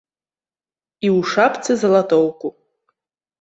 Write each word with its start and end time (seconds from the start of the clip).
І 1.07 1.11
у 1.15 1.19
шапцы 1.33 1.71
залатоўку. 1.83 2.47